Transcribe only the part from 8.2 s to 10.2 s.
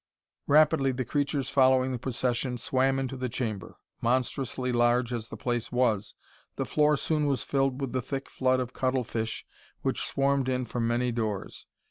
flood of cuttlefish which